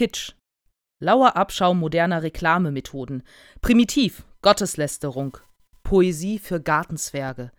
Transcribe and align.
Kitsch. 0.00 0.32
Lauer 1.04 1.36
Abschau 1.36 1.74
moderner 1.74 2.22
Reklamemethoden. 2.22 3.22
Primitiv. 3.60 4.24
Gotteslästerung. 4.40 5.36
Poesie 5.82 6.38
für 6.38 6.58
Gartenzwerge. 6.58 7.52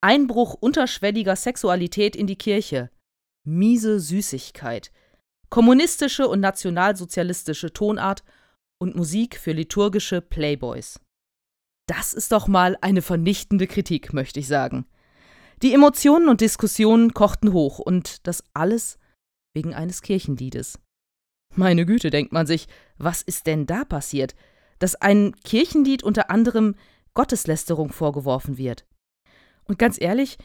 Einbruch 0.00 0.54
unterschwelliger 0.54 1.36
Sexualität 1.36 2.16
in 2.16 2.26
die 2.26 2.34
Kirche. 2.34 2.90
Miese 3.46 4.00
Süßigkeit. 4.00 4.90
Kommunistische 5.50 6.26
und 6.26 6.40
nationalsozialistische 6.40 7.72
Tonart 7.72 8.24
und 8.82 8.96
Musik 8.96 9.38
für 9.38 9.52
liturgische 9.52 10.20
Playboys. 10.20 10.98
Das 11.86 12.12
ist 12.12 12.32
doch 12.32 12.48
mal 12.48 12.76
eine 12.80 13.02
vernichtende 13.02 13.68
Kritik, 13.68 14.12
möchte 14.12 14.40
ich 14.40 14.48
sagen. 14.48 14.84
Die 15.62 15.72
Emotionen 15.74 16.28
und 16.28 16.40
Diskussionen 16.40 17.14
kochten 17.14 17.52
hoch 17.52 17.78
und 17.78 18.26
das 18.26 18.42
alles 18.52 18.98
wegen 19.54 19.74
eines 19.74 20.02
Kirchenliedes. 20.02 20.80
Meine 21.58 21.86
Güte, 21.86 22.10
denkt 22.10 22.32
man 22.32 22.46
sich, 22.46 22.68
was 22.98 23.20
ist 23.20 23.48
denn 23.48 23.66
da 23.66 23.84
passiert, 23.84 24.36
dass 24.78 24.94
ein 24.94 25.34
Kirchenlied 25.42 26.04
unter 26.04 26.30
anderem 26.30 26.76
Gotteslästerung 27.14 27.90
vorgeworfen 27.90 28.58
wird? 28.58 28.86
Und 29.64 29.76
ganz 29.76 30.00
ehrlich, 30.00 30.38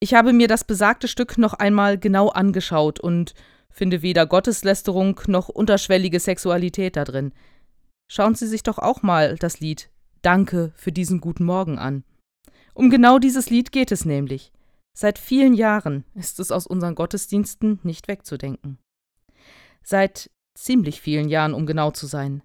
ich 0.00 0.14
habe 0.14 0.32
mir 0.32 0.48
das 0.48 0.64
besagte 0.64 1.06
Stück 1.06 1.38
noch 1.38 1.54
einmal 1.54 1.98
genau 1.98 2.30
angeschaut 2.30 2.98
und 2.98 3.34
finde 3.70 4.02
weder 4.02 4.26
Gotteslästerung 4.26 5.20
noch 5.28 5.48
unterschwellige 5.48 6.18
Sexualität 6.18 6.96
da 6.96 7.04
drin. 7.04 7.32
Schauen 8.10 8.34
Sie 8.34 8.48
sich 8.48 8.64
doch 8.64 8.78
auch 8.78 9.02
mal 9.02 9.36
das 9.36 9.60
Lied 9.60 9.88
Danke 10.22 10.72
für 10.74 10.90
diesen 10.90 11.20
guten 11.20 11.44
Morgen 11.44 11.78
an. 11.78 12.02
Um 12.74 12.90
genau 12.90 13.20
dieses 13.20 13.50
Lied 13.50 13.70
geht 13.70 13.92
es 13.92 14.04
nämlich. 14.04 14.50
Seit 14.94 15.20
vielen 15.20 15.54
Jahren 15.54 16.02
ist 16.14 16.40
es 16.40 16.50
aus 16.50 16.66
unseren 16.66 16.96
Gottesdiensten 16.96 17.78
nicht 17.84 18.08
wegzudenken. 18.08 18.78
Seit 19.84 20.32
ziemlich 20.56 21.00
vielen 21.00 21.28
Jahren, 21.28 21.54
um 21.54 21.66
genau 21.66 21.90
zu 21.90 22.06
sein. 22.06 22.42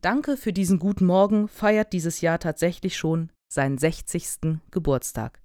Danke 0.00 0.36
für 0.36 0.52
diesen 0.52 0.78
guten 0.78 1.06
Morgen 1.06 1.48
feiert 1.48 1.92
dieses 1.92 2.20
Jahr 2.20 2.38
tatsächlich 2.38 2.96
schon 2.96 3.30
seinen 3.48 3.78
60. 3.78 4.60
Geburtstag. 4.70 5.40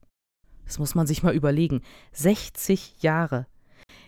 Das 0.66 0.80
muss 0.80 0.95
man 0.95 1.08
sich 1.08 1.23
mal 1.23 1.34
überlegen. 1.34 1.81
60 2.12 3.02
Jahre. 3.02 3.48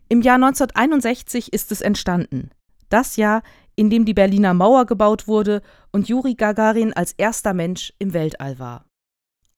Im 0.07 0.21
Jahr 0.21 0.35
1961 0.35 1.51
ist 1.51 1.71
es 1.71 1.81
entstanden. 1.81 2.51
Das 2.89 3.15
Jahr, 3.15 3.41
in 3.75 3.89
dem 3.89 4.05
die 4.05 4.13
Berliner 4.13 4.53
Mauer 4.53 4.85
gebaut 4.85 5.27
wurde 5.27 5.61
und 5.91 6.07
Juri 6.07 6.35
Gagarin 6.35 6.93
als 6.93 7.13
erster 7.13 7.53
Mensch 7.53 7.93
im 7.97 8.13
Weltall 8.13 8.59
war. 8.59 8.85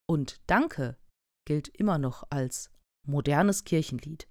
Und 0.05 0.39
Danke 0.47 0.97
gilt 1.45 1.67
immer 1.67 1.97
noch 1.97 2.23
als 2.29 2.69
modernes 3.05 3.63
Kirchenlied. 3.63 4.27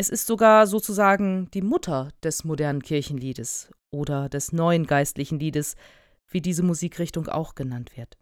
Es 0.00 0.08
ist 0.08 0.28
sogar 0.28 0.68
sozusagen 0.68 1.50
die 1.50 1.62
Mutter 1.62 2.10
des 2.22 2.44
modernen 2.44 2.82
Kirchenliedes 2.82 3.72
oder 3.90 4.28
des 4.28 4.52
neuen 4.52 4.86
geistlichen 4.86 5.40
Liedes, 5.40 5.74
wie 6.28 6.40
diese 6.40 6.62
Musikrichtung 6.62 7.26
auch 7.26 7.56
genannt 7.56 7.96
wird. 7.96 8.16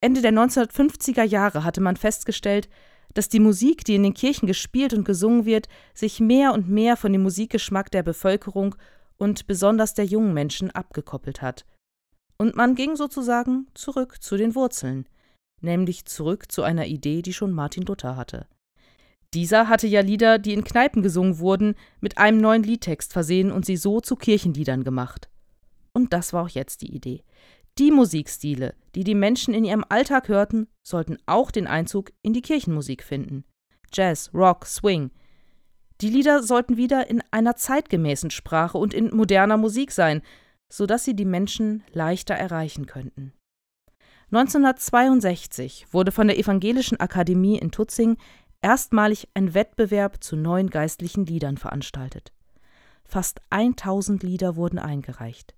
Ende 0.00 0.22
der 0.22 0.32
1950er 0.32 1.24
Jahre 1.24 1.64
hatte 1.64 1.82
man 1.82 1.96
festgestellt, 1.96 2.70
dass 3.12 3.28
die 3.28 3.38
Musik, 3.38 3.84
die 3.84 3.96
in 3.96 4.02
den 4.02 4.14
Kirchen 4.14 4.46
gespielt 4.46 4.94
und 4.94 5.04
gesungen 5.04 5.44
wird, 5.44 5.68
sich 5.92 6.20
mehr 6.20 6.54
und 6.54 6.70
mehr 6.70 6.96
von 6.96 7.12
dem 7.12 7.22
Musikgeschmack 7.22 7.90
der 7.90 8.02
Bevölkerung 8.02 8.74
und 9.18 9.46
besonders 9.46 9.92
der 9.92 10.06
jungen 10.06 10.32
Menschen 10.32 10.70
abgekoppelt 10.70 11.42
hat. 11.42 11.66
Und 12.38 12.56
man 12.56 12.74
ging 12.74 12.96
sozusagen 12.96 13.66
zurück 13.74 14.22
zu 14.22 14.38
den 14.38 14.54
Wurzeln, 14.54 15.06
nämlich 15.60 16.06
zurück 16.06 16.50
zu 16.50 16.62
einer 16.62 16.86
Idee, 16.86 17.20
die 17.20 17.34
schon 17.34 17.52
Martin 17.52 17.84
Luther 17.84 18.16
hatte. 18.16 18.46
Dieser 19.34 19.68
hatte 19.68 19.86
ja 19.86 20.00
Lieder, 20.00 20.38
die 20.38 20.52
in 20.52 20.64
Kneipen 20.64 21.02
gesungen 21.02 21.38
wurden, 21.38 21.74
mit 22.00 22.18
einem 22.18 22.38
neuen 22.38 22.62
Liedtext 22.62 23.12
versehen 23.12 23.50
und 23.50 23.64
sie 23.64 23.76
so 23.76 24.00
zu 24.00 24.16
Kirchenliedern 24.16 24.84
gemacht. 24.84 25.30
Und 25.94 26.12
das 26.12 26.32
war 26.32 26.44
auch 26.44 26.48
jetzt 26.48 26.82
die 26.82 26.94
Idee. 26.94 27.22
Die 27.78 27.90
Musikstile, 27.90 28.74
die 28.94 29.04
die 29.04 29.14
Menschen 29.14 29.54
in 29.54 29.64
ihrem 29.64 29.84
Alltag 29.88 30.28
hörten, 30.28 30.68
sollten 30.82 31.16
auch 31.24 31.50
den 31.50 31.66
Einzug 31.66 32.12
in 32.20 32.34
die 32.34 32.42
Kirchenmusik 32.42 33.02
finden. 33.02 33.44
Jazz, 33.92 34.30
Rock, 34.34 34.66
Swing. 34.66 35.10
Die 36.02 36.10
Lieder 36.10 36.42
sollten 36.42 36.76
wieder 36.76 37.08
in 37.08 37.22
einer 37.30 37.56
zeitgemäßen 37.56 38.30
Sprache 38.30 38.76
und 38.76 38.92
in 38.92 39.14
moderner 39.14 39.56
Musik 39.56 39.92
sein, 39.92 40.20
sodass 40.68 41.04
sie 41.04 41.14
die 41.14 41.24
Menschen 41.24 41.84
leichter 41.92 42.34
erreichen 42.34 42.86
könnten. 42.86 43.32
1962 44.32 45.86
wurde 45.90 46.10
von 46.10 46.26
der 46.26 46.38
Evangelischen 46.38 46.98
Akademie 46.98 47.58
in 47.58 47.70
Tutzing 47.70 48.16
erstmalig 48.62 49.28
ein 49.34 49.54
Wettbewerb 49.54 50.22
zu 50.22 50.36
neuen 50.36 50.70
geistlichen 50.70 51.26
Liedern 51.26 51.58
veranstaltet. 51.58 52.32
Fast 53.04 53.40
1000 53.50 54.22
Lieder 54.22 54.56
wurden 54.56 54.78
eingereicht. 54.78 55.54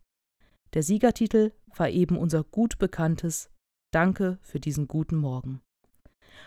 Der 0.72 0.82
Siegertitel 0.82 1.52
war 1.76 1.88
eben 1.88 2.16
unser 2.16 2.42
gut 2.42 2.78
bekanntes 2.78 3.50
Danke 3.92 4.38
für 4.42 4.58
diesen 4.58 4.88
guten 4.88 5.16
Morgen. 5.16 5.60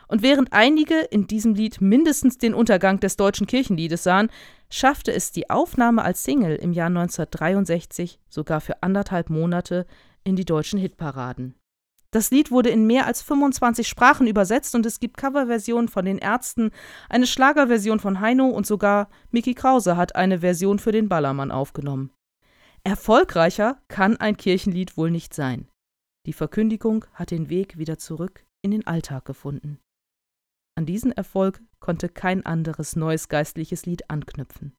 Und 0.09 0.21
während 0.21 0.51
einige 0.51 0.99
in 0.99 1.27
diesem 1.27 1.53
Lied 1.53 1.79
mindestens 1.79 2.37
den 2.37 2.53
Untergang 2.53 2.99
des 2.99 3.15
deutschen 3.15 3.47
Kirchenliedes 3.47 4.03
sahen, 4.03 4.29
schaffte 4.69 5.13
es 5.13 5.31
die 5.31 5.49
Aufnahme 5.49 6.03
als 6.03 6.23
Single 6.23 6.55
im 6.55 6.73
Jahr 6.73 6.87
1963 6.87 8.19
sogar 8.27 8.59
für 8.59 8.83
anderthalb 8.83 9.29
Monate 9.29 9.85
in 10.25 10.35
die 10.35 10.45
deutschen 10.45 10.79
Hitparaden. 10.79 11.55
Das 12.11 12.31
Lied 12.31 12.51
wurde 12.51 12.69
in 12.69 12.87
mehr 12.87 13.05
als 13.05 13.21
25 13.21 13.87
Sprachen 13.87 14.27
übersetzt 14.27 14.75
und 14.75 14.85
es 14.85 14.99
gibt 14.99 15.17
Coverversionen 15.17 15.89
von 15.89 16.05
den 16.05 16.17
Ärzten, 16.17 16.71
eine 17.09 17.27
Schlagerversion 17.27 17.99
von 17.99 18.21
Heino 18.21 18.47
und 18.47 18.65
sogar 18.65 19.09
Mickey 19.31 19.53
Krause 19.53 19.97
hat 19.97 20.15
eine 20.15 20.39
Version 20.39 20.79
für 20.79 20.93
den 20.93 21.09
Ballermann 21.09 21.51
aufgenommen. 21.51 22.11
Erfolgreicher 22.83 23.81
kann 23.89 24.15
ein 24.17 24.37
Kirchenlied 24.37 24.95
wohl 24.95 25.11
nicht 25.11 25.33
sein. 25.33 25.67
Die 26.25 26.33
Verkündigung 26.33 27.05
hat 27.13 27.31
den 27.31 27.49
Weg 27.49 27.77
wieder 27.77 27.97
zurück 27.97 28.45
in 28.61 28.71
den 28.71 28.87
Alltag 28.87 29.25
gefunden. 29.25 29.79
An 30.77 30.85
diesen 30.85 31.11
Erfolg 31.11 31.61
konnte 31.79 32.07
kein 32.07 32.45
anderes 32.45 32.95
neues 32.95 33.27
geistliches 33.27 33.85
Lied 33.85 34.09
anknüpfen. 34.09 34.75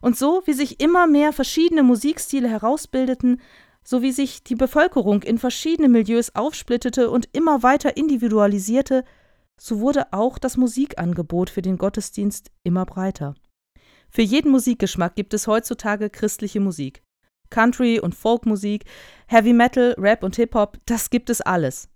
Und 0.00 0.16
so 0.16 0.42
wie 0.44 0.52
sich 0.52 0.80
immer 0.80 1.06
mehr 1.06 1.32
verschiedene 1.32 1.82
Musikstile 1.82 2.48
herausbildeten, 2.48 3.40
so 3.84 4.02
wie 4.02 4.12
sich 4.12 4.42
die 4.42 4.54
Bevölkerung 4.56 5.22
in 5.22 5.38
verschiedene 5.38 5.88
Milieus 5.88 6.34
aufsplittete 6.34 7.10
und 7.10 7.28
immer 7.32 7.62
weiter 7.62 7.96
individualisierte, 7.96 9.04
so 9.56 9.80
wurde 9.80 10.12
auch 10.12 10.38
das 10.38 10.56
Musikangebot 10.56 11.50
für 11.50 11.62
den 11.62 11.78
Gottesdienst 11.78 12.50
immer 12.62 12.86
breiter. 12.86 13.34
Für 14.08 14.22
jeden 14.22 14.50
Musikgeschmack 14.50 15.14
gibt 15.14 15.34
es 15.34 15.46
heutzutage 15.46 16.08
christliche 16.08 16.60
Musik. 16.60 17.02
Country 17.50 18.00
und 18.00 18.14
Folkmusik, 18.14 18.84
Heavy 19.26 19.52
Metal, 19.52 19.94
Rap 19.98 20.22
und 20.22 20.36
Hip-Hop, 20.36 20.78
das 20.86 21.10
gibt 21.10 21.30
es 21.30 21.40
alles. 21.40 21.88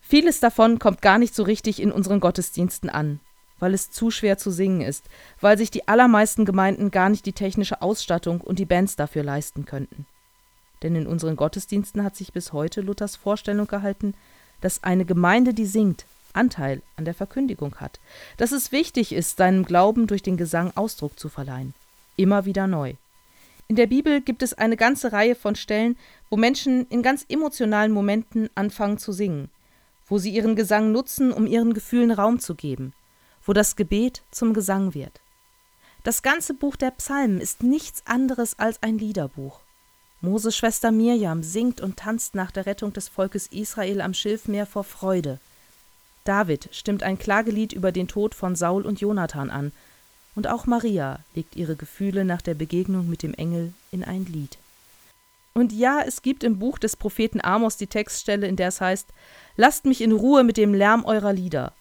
Vieles 0.00 0.40
davon 0.40 0.78
kommt 0.78 1.02
gar 1.02 1.18
nicht 1.18 1.34
so 1.34 1.42
richtig 1.42 1.80
in 1.80 1.92
unseren 1.92 2.20
Gottesdiensten 2.20 2.88
an, 2.88 3.20
weil 3.58 3.74
es 3.74 3.90
zu 3.90 4.10
schwer 4.10 4.38
zu 4.38 4.50
singen 4.50 4.80
ist, 4.80 5.04
weil 5.40 5.58
sich 5.58 5.70
die 5.70 5.86
allermeisten 5.86 6.44
Gemeinden 6.44 6.90
gar 6.90 7.08
nicht 7.08 7.26
die 7.26 7.32
technische 7.32 7.82
Ausstattung 7.82 8.40
und 8.40 8.58
die 8.58 8.66
Bands 8.66 8.96
dafür 8.96 9.22
leisten 9.22 9.64
könnten. 9.64 10.06
Denn 10.82 10.94
in 10.94 11.06
unseren 11.06 11.36
Gottesdiensten 11.36 12.02
hat 12.02 12.16
sich 12.16 12.32
bis 12.32 12.52
heute 12.52 12.80
Luthers 12.80 13.16
Vorstellung 13.16 13.66
gehalten, 13.66 14.14
dass 14.60 14.84
eine 14.84 15.04
Gemeinde, 15.04 15.54
die 15.54 15.66
singt, 15.66 16.06
Anteil 16.32 16.82
an 16.96 17.04
der 17.04 17.14
Verkündigung 17.14 17.76
hat, 17.76 17.98
dass 18.36 18.52
es 18.52 18.70
wichtig 18.70 19.12
ist, 19.12 19.38
seinem 19.38 19.64
Glauben 19.64 20.06
durch 20.06 20.22
den 20.22 20.36
Gesang 20.36 20.72
Ausdruck 20.74 21.18
zu 21.18 21.28
verleihen. 21.28 21.74
Immer 22.16 22.44
wieder 22.44 22.66
neu. 22.66 22.94
In 23.68 23.76
der 23.76 23.86
Bibel 23.86 24.20
gibt 24.20 24.42
es 24.42 24.54
eine 24.54 24.76
ganze 24.76 25.12
Reihe 25.12 25.34
von 25.34 25.56
Stellen, 25.56 25.96
wo 26.30 26.36
Menschen 26.36 26.86
in 26.88 27.02
ganz 27.02 27.24
emotionalen 27.28 27.90
Momenten 27.90 28.48
anfangen 28.54 28.98
zu 28.98 29.12
singen, 29.12 29.50
wo 30.06 30.18
sie 30.18 30.30
ihren 30.30 30.54
Gesang 30.54 30.92
nutzen, 30.92 31.32
um 31.32 31.46
ihren 31.46 31.74
Gefühlen 31.74 32.12
Raum 32.12 32.38
zu 32.38 32.54
geben, 32.54 32.92
wo 33.44 33.52
das 33.52 33.74
Gebet 33.74 34.22
zum 34.30 34.54
Gesang 34.54 34.94
wird. 34.94 35.20
Das 36.04 36.22
ganze 36.22 36.54
Buch 36.54 36.76
der 36.76 36.92
Psalmen 36.92 37.40
ist 37.40 37.64
nichts 37.64 38.02
anderes 38.06 38.56
als 38.58 38.80
ein 38.82 38.98
Liederbuch. 38.98 39.65
Moses 40.20 40.56
Schwester 40.56 40.90
Mirjam 40.90 41.42
singt 41.42 41.80
und 41.80 41.98
tanzt 41.98 42.34
nach 42.34 42.50
der 42.50 42.66
Rettung 42.66 42.92
des 42.92 43.08
Volkes 43.08 43.46
Israel 43.48 44.00
am 44.00 44.14
Schilfmeer 44.14 44.66
vor 44.66 44.84
Freude. 44.84 45.38
David 46.24 46.68
stimmt 46.72 47.02
ein 47.02 47.18
Klagelied 47.18 47.72
über 47.72 47.92
den 47.92 48.08
Tod 48.08 48.34
von 48.34 48.56
Saul 48.56 48.84
und 48.84 49.00
Jonathan 49.00 49.50
an, 49.50 49.72
und 50.34 50.46
auch 50.46 50.66
Maria 50.66 51.20
legt 51.34 51.56
ihre 51.56 51.76
Gefühle 51.76 52.24
nach 52.24 52.42
der 52.42 52.54
Begegnung 52.54 53.08
mit 53.08 53.22
dem 53.22 53.32
Engel 53.34 53.72
in 53.90 54.04
ein 54.04 54.26
Lied. 54.26 54.58
Und 55.54 55.72
ja, 55.72 56.02
es 56.06 56.20
gibt 56.20 56.44
im 56.44 56.58
Buch 56.58 56.78
des 56.78 56.96
Propheten 56.96 57.40
Amos 57.40 57.78
die 57.78 57.86
Textstelle, 57.86 58.46
in 58.46 58.56
der 58.56 58.68
es 58.68 58.82
heißt: 58.82 59.08
Lasst 59.56 59.86
mich 59.86 60.02
in 60.02 60.12
Ruhe 60.12 60.44
mit 60.44 60.58
dem 60.58 60.74
Lärm 60.74 61.06
eurer 61.06 61.32
Lieder. 61.32 61.72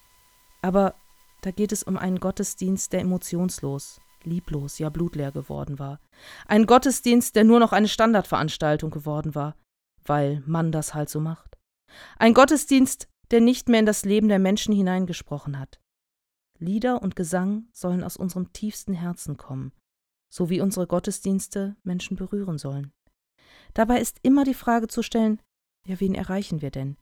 Aber 0.62 0.94
da 1.42 1.52
geht 1.52 1.74
es 1.74 1.84
um 1.84 1.98
einen 1.98 2.22
Gottesdienst, 2.22 2.94
der 2.94 3.02
emotionslos, 3.02 4.00
lieblos, 4.26 4.80
ja 4.80 4.90
blutleer 4.90 5.32
geworden 5.32 5.80
war. 5.80 6.00
Ein 6.48 6.66
Gottesdienst, 6.66 7.36
der 7.36 7.44
nur 7.44 7.60
noch 7.60 7.72
eine 7.72 7.88
Standardveranstaltung 7.88 8.92
geworden 8.92 9.36
war, 9.36 9.56
weil 10.04 10.44
man 10.46 10.72
das 10.72 10.94
halt 10.94 11.10
so 11.10 11.20
macht. 11.20 11.58
Ein 12.18 12.34
Gottesdienst, 12.34 13.08
der 13.32 13.42
nicht 13.42 13.70
mehr 13.70 13.80
in 13.80 13.86
das 13.86 14.06
Leben 14.06 14.28
der 14.28 14.40
Menschen 14.40 14.74
hineingesprochen 14.74 15.60
hat. 15.60 15.80
Lieder 16.60 17.02
und 17.02 17.16
Gesang 17.16 17.68
sollen 17.72 18.04
aus 18.04 18.18
unserem 18.18 18.54
tiefsten 18.54 18.94
Herzen 18.94 19.38
kommen, 19.38 19.74
so 20.34 20.50
wie 20.50 20.62
unsere 20.62 20.88
Gottesdienste 20.88 21.76
Menschen 21.84 22.16
berühren 22.16 22.58
sollen. 22.58 22.92
Dabei 23.74 24.00
ist 24.00 24.20
immer 24.24 24.44
die 24.44 24.54
Frage 24.54 24.88
zu 24.88 25.02
stellen, 25.02 25.42
ja, 25.88 26.00
wen 26.00 26.16
erreichen 26.16 26.62
wir 26.62 26.72
denn? 26.72 26.98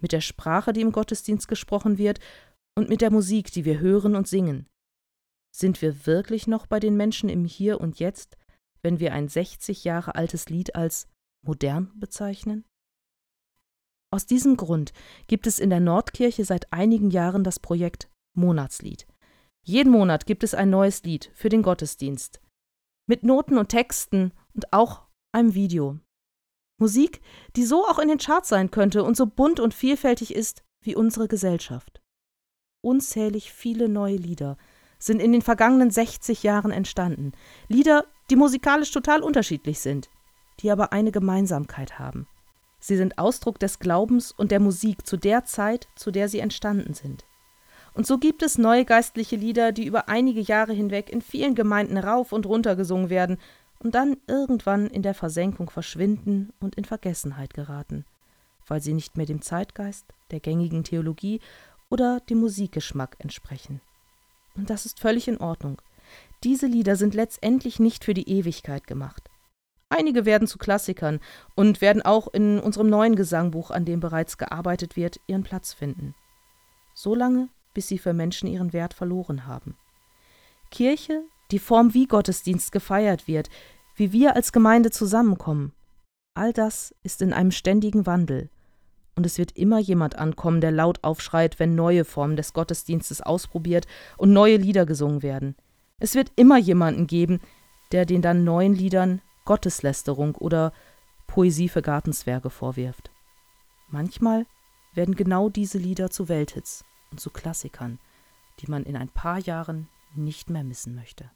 Mit 0.00 0.12
der 0.12 0.20
Sprache, 0.20 0.72
die 0.72 0.80
im 0.80 0.92
Gottesdienst 0.92 1.48
gesprochen 1.48 1.98
wird, 1.98 2.20
und 2.76 2.88
mit 2.88 3.00
der 3.00 3.10
Musik, 3.10 3.50
die 3.50 3.64
wir 3.64 3.80
hören 3.80 4.14
und 4.14 4.28
singen. 4.28 4.68
Sind 5.58 5.82
wir 5.82 6.06
wirklich 6.06 6.46
noch 6.46 6.68
bei 6.68 6.78
den 6.78 6.96
Menschen 6.96 7.28
im 7.28 7.44
Hier 7.44 7.80
und 7.80 7.98
Jetzt, 7.98 8.36
wenn 8.80 9.00
wir 9.00 9.12
ein 9.12 9.26
60 9.26 9.82
Jahre 9.82 10.14
altes 10.14 10.48
Lied 10.48 10.76
als 10.76 11.08
modern 11.44 11.90
bezeichnen? 11.98 12.64
Aus 14.12 14.24
diesem 14.24 14.56
Grund 14.56 14.92
gibt 15.26 15.48
es 15.48 15.58
in 15.58 15.70
der 15.70 15.80
Nordkirche 15.80 16.44
seit 16.44 16.72
einigen 16.72 17.10
Jahren 17.10 17.42
das 17.42 17.58
Projekt 17.58 18.08
Monatslied. 18.36 19.08
Jeden 19.64 19.90
Monat 19.90 20.26
gibt 20.26 20.44
es 20.44 20.54
ein 20.54 20.70
neues 20.70 21.02
Lied 21.02 21.32
für 21.34 21.48
den 21.48 21.62
Gottesdienst. 21.62 22.40
Mit 23.08 23.24
Noten 23.24 23.58
und 23.58 23.70
Texten 23.70 24.32
und 24.54 24.72
auch 24.72 25.08
einem 25.32 25.54
Video. 25.54 25.98
Musik, 26.80 27.20
die 27.56 27.64
so 27.64 27.84
auch 27.84 27.98
in 27.98 28.06
den 28.06 28.18
Charts 28.18 28.48
sein 28.48 28.70
könnte 28.70 29.02
und 29.02 29.16
so 29.16 29.26
bunt 29.26 29.58
und 29.58 29.74
vielfältig 29.74 30.36
ist 30.36 30.62
wie 30.84 30.94
unsere 30.94 31.26
Gesellschaft. 31.26 32.00
Unzählig 32.80 33.52
viele 33.52 33.88
neue 33.88 34.16
Lieder 34.16 34.56
sind 34.98 35.20
in 35.20 35.32
den 35.32 35.42
vergangenen 35.42 35.90
60 35.90 36.42
Jahren 36.42 36.70
entstanden. 36.70 37.32
Lieder, 37.68 38.04
die 38.30 38.36
musikalisch 38.36 38.90
total 38.90 39.22
unterschiedlich 39.22 39.80
sind, 39.80 40.10
die 40.60 40.70
aber 40.70 40.92
eine 40.92 41.12
Gemeinsamkeit 41.12 41.98
haben. 41.98 42.26
Sie 42.80 42.96
sind 42.96 43.18
Ausdruck 43.18 43.58
des 43.58 43.78
Glaubens 43.78 44.32
und 44.32 44.50
der 44.50 44.60
Musik 44.60 45.06
zu 45.06 45.16
der 45.16 45.44
Zeit, 45.44 45.88
zu 45.96 46.10
der 46.10 46.28
sie 46.28 46.40
entstanden 46.40 46.94
sind. 46.94 47.24
Und 47.94 48.06
so 48.06 48.18
gibt 48.18 48.42
es 48.42 48.58
neue 48.58 48.84
geistliche 48.84 49.36
Lieder, 49.36 49.72
die 49.72 49.86
über 49.86 50.08
einige 50.08 50.40
Jahre 50.40 50.72
hinweg 50.72 51.10
in 51.10 51.20
vielen 51.20 51.54
Gemeinden 51.54 51.98
rauf 51.98 52.32
und 52.32 52.46
runter 52.46 52.76
gesungen 52.76 53.10
werden 53.10 53.38
und 53.80 53.94
dann 53.94 54.16
irgendwann 54.26 54.86
in 54.86 55.02
der 55.02 55.14
Versenkung 55.14 55.70
verschwinden 55.70 56.52
und 56.60 56.76
in 56.76 56.84
Vergessenheit 56.84 57.54
geraten, 57.54 58.04
weil 58.66 58.80
sie 58.80 58.92
nicht 58.92 59.16
mehr 59.16 59.26
dem 59.26 59.42
Zeitgeist, 59.42 60.06
der 60.30 60.40
gängigen 60.40 60.84
Theologie 60.84 61.40
oder 61.88 62.20
dem 62.20 62.38
Musikgeschmack 62.38 63.16
entsprechen. 63.18 63.80
Und 64.58 64.70
das 64.70 64.84
ist 64.84 65.00
völlig 65.00 65.28
in 65.28 65.38
Ordnung. 65.38 65.80
Diese 66.44 66.66
Lieder 66.66 66.96
sind 66.96 67.14
letztendlich 67.14 67.78
nicht 67.78 68.04
für 68.04 68.12
die 68.12 68.28
Ewigkeit 68.28 68.86
gemacht. 68.86 69.30
Einige 69.88 70.26
werden 70.26 70.46
zu 70.46 70.58
Klassikern 70.58 71.20
und 71.54 71.80
werden 71.80 72.02
auch 72.02 72.28
in 72.28 72.58
unserem 72.58 72.90
neuen 72.90 73.16
Gesangbuch, 73.16 73.70
an 73.70 73.84
dem 73.84 74.00
bereits 74.00 74.36
gearbeitet 74.36 74.96
wird, 74.96 75.20
ihren 75.26 75.44
Platz 75.44 75.72
finden. 75.72 76.14
Solange, 76.92 77.48
bis 77.72 77.88
sie 77.88 77.98
für 77.98 78.12
Menschen 78.12 78.48
ihren 78.48 78.72
Wert 78.72 78.92
verloren 78.92 79.46
haben. 79.46 79.76
Kirche, 80.70 81.22
die 81.50 81.58
Form, 81.58 81.94
wie 81.94 82.06
Gottesdienst 82.06 82.72
gefeiert 82.72 83.26
wird, 83.26 83.48
wie 83.94 84.12
wir 84.12 84.36
als 84.36 84.52
Gemeinde 84.52 84.90
zusammenkommen, 84.90 85.72
all 86.34 86.52
das 86.52 86.94
ist 87.02 87.22
in 87.22 87.32
einem 87.32 87.52
ständigen 87.52 88.06
Wandel. 88.06 88.50
Und 89.18 89.26
es 89.26 89.36
wird 89.36 89.50
immer 89.56 89.80
jemand 89.80 90.14
ankommen, 90.14 90.60
der 90.60 90.70
laut 90.70 91.02
aufschreit, 91.02 91.58
wenn 91.58 91.74
neue 91.74 92.04
Formen 92.04 92.36
des 92.36 92.52
Gottesdienstes 92.52 93.20
ausprobiert 93.20 93.88
und 94.16 94.32
neue 94.32 94.58
Lieder 94.58 94.86
gesungen 94.86 95.24
werden. 95.24 95.56
Es 95.98 96.14
wird 96.14 96.30
immer 96.36 96.56
jemanden 96.56 97.08
geben, 97.08 97.40
der 97.90 98.06
den 98.06 98.22
dann 98.22 98.44
neuen 98.44 98.76
Liedern 98.76 99.20
Gotteslästerung 99.44 100.36
oder 100.36 100.72
Poesie 101.26 101.68
für 101.68 101.82
Gartenzwerge 101.82 102.48
vorwirft. 102.48 103.10
Manchmal 103.88 104.46
werden 104.94 105.16
genau 105.16 105.48
diese 105.48 105.78
Lieder 105.78 106.10
zu 106.10 106.28
Welthits 106.28 106.84
und 107.10 107.18
zu 107.18 107.30
Klassikern, 107.30 107.98
die 108.60 108.70
man 108.70 108.84
in 108.84 108.96
ein 108.96 109.08
paar 109.08 109.40
Jahren 109.40 109.88
nicht 110.14 110.48
mehr 110.48 110.62
missen 110.62 110.94
möchte. 110.94 111.28